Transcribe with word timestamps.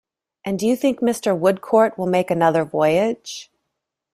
And 0.43 0.57
do 0.57 0.65
you 0.65 0.75
think 0.75 0.99
Mr. 0.99 1.37
Woodcourt 1.37 1.95
will 1.95 2.07
make 2.07 2.31
another 2.31 2.65
voyage? 2.65 3.51